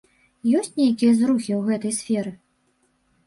Ёсць 0.59 0.69
нейкія 0.79 1.11
зрухі 1.19 1.51
ў 1.55 1.61
гэтай 1.67 1.93
сферы? 1.99 2.31